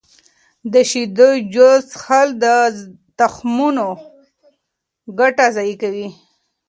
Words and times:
د 0.73 0.75
شیدو 0.89 1.29
جوس 1.53 1.81
څښل 1.91 2.27
د 2.43 2.45
تخمونو 3.19 3.87
ګټه 5.19 5.45
ضایع 5.55 5.75
کوي. 5.81 6.07